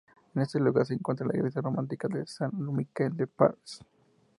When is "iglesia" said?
1.37-1.61